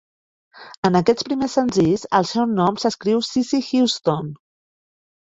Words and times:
En 0.87 0.95
aquests 0.99 1.25
primers 1.27 1.57
senzills, 1.59 2.05
el 2.19 2.25
seu 2.29 2.47
nom 2.53 2.79
s"escriu 2.81 3.21
Sissie 3.27 3.61
Houston. 3.67 4.33